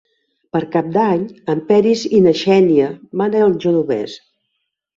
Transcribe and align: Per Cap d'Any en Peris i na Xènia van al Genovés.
Per 0.55 0.61
Cap 0.75 0.87
d'Any 0.95 1.25
en 1.55 1.61
Peris 1.67 2.07
i 2.21 2.23
na 2.29 2.35
Xènia 2.41 2.89
van 3.23 3.39
al 3.45 3.57
Genovés. 3.69 4.21